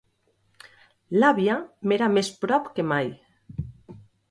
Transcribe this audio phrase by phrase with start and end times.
[1.17, 1.59] L'àvia
[1.91, 3.15] m'era més prop que mai.